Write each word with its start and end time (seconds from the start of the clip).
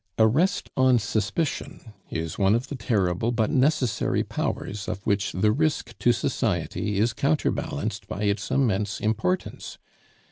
Arrest 0.17 0.71
on 0.75 0.97
suspicion 0.97 1.93
is 2.09 2.39
one 2.39 2.55
of 2.55 2.69
the 2.69 2.75
terrible 2.75 3.31
but 3.31 3.51
necessary 3.51 4.23
powers 4.23 4.87
of 4.87 5.05
which 5.05 5.31
the 5.31 5.51
risk 5.51 5.95
to 5.99 6.11
society 6.11 6.97
is 6.97 7.13
counterbalanced 7.13 8.07
by 8.07 8.23
its 8.23 8.49
immense 8.49 8.99
importance. 8.99 9.77